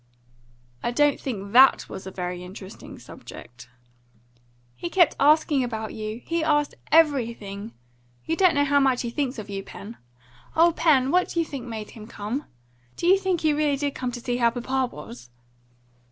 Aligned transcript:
"I 0.81 0.89
don't 0.89 1.19
think 1.21 1.51
THAT 1.51 1.87
was 1.87 2.07
a 2.07 2.09
very 2.11 2.43
interesting 2.43 2.97
subject." 2.97 3.69
"He 4.75 4.89
kept 4.89 5.15
asking 5.19 5.63
about 5.63 5.93
you. 5.93 6.23
He 6.25 6.43
asked 6.43 6.73
everything. 6.91 7.73
You 8.25 8.35
don't 8.35 8.55
know 8.55 8.63
how 8.65 8.79
much 8.79 9.03
he 9.03 9.11
thinks 9.11 9.37
of 9.37 9.47
you, 9.47 9.61
Pen. 9.61 9.97
O 10.55 10.71
Pen! 10.71 11.11
what 11.11 11.29
do 11.29 11.39
you 11.39 11.45
think 11.45 11.67
made 11.67 11.91
him 11.91 12.07
come? 12.07 12.45
Do 12.95 13.05
you 13.05 13.15
think 13.19 13.41
he 13.41 13.53
really 13.53 13.77
did 13.77 13.93
come 13.93 14.11
to 14.13 14.19
see 14.19 14.37
how 14.37 14.49
papa 14.49 14.89
was?" 14.95 15.29